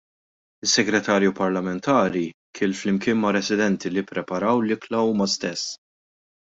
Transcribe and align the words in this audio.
Is-Segretarju 0.67 1.33
Parlamentari 1.39 2.23
kiel 2.61 2.75
flimkien 2.81 3.23
mar-residenti 3.27 3.95
li 3.95 4.07
ppreparaw 4.09 4.67
l-ikla 4.67 5.09
huma 5.11 5.31
stess. 5.39 5.71